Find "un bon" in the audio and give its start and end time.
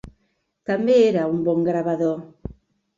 1.35-1.65